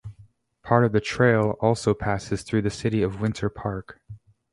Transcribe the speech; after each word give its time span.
Part 0.63 0.83
of 0.83 0.93
the 0.93 0.99
trail 0.99 1.57
also 1.61 1.93
passes 1.93 2.41
through 2.41 2.63
the 2.63 2.71
city 2.71 3.03
of 3.03 3.21
Winter 3.21 3.49
Park. 3.49 4.01